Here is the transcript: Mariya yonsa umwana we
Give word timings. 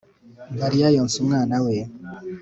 Mariya 0.61 0.87
yonsa 0.95 1.15
umwana 1.23 1.55
we 1.63 1.75